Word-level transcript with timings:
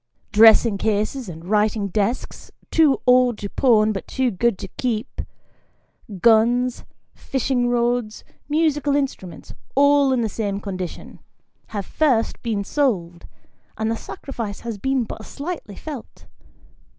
Dressing 0.31 0.79
cases 0.79 1.29
and 1.29 1.45
writing 1.45 1.89
desks, 1.89 2.49
too 2.71 2.99
old 3.05 3.37
to 3.37 3.49
pawn 3.51 3.91
but 3.91 4.07
too 4.07 4.31
good 4.31 4.57
to 4.57 4.67
keep; 4.69 5.21
guns, 6.19 6.85
fishing 7.13 7.69
rods, 7.69 8.23
musical 8.49 8.95
instruments, 8.95 9.53
all 9.75 10.11
in 10.11 10.21
the 10.21 10.27
same 10.27 10.59
condition; 10.59 11.19
have 11.67 11.85
first 11.85 12.41
been 12.41 12.63
sold, 12.63 13.27
and 13.77 13.91
the 13.91 13.95
sacrifice 13.95 14.61
has 14.61 14.79
been 14.79 15.03
but 15.03 15.23
slightly 15.23 15.75
felt. 15.75 16.25